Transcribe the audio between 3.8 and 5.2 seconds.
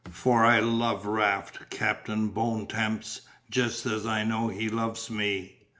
as I know he loves